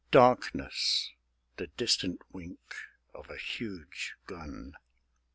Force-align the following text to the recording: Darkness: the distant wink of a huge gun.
Darkness: 0.09 1.11
the 1.57 1.67
distant 1.67 2.23
wink 2.33 2.73
of 3.13 3.29
a 3.29 3.37
huge 3.37 4.15
gun. 4.25 4.75